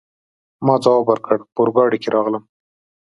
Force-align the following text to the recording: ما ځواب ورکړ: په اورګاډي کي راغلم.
ما 0.65 0.75
ځواب 0.83 1.03
ورکړ: 1.07 1.37
په 1.53 1.59
اورګاډي 1.61 1.97
کي 2.03 2.09
راغلم. 2.15 2.43